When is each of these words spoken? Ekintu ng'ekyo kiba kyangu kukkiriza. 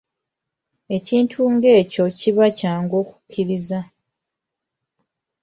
Ekintu 0.97 1.37
ng'ekyo 1.53 2.05
kiba 2.19 2.45
kyangu 2.59 2.99
kukkiriza. 3.07 3.79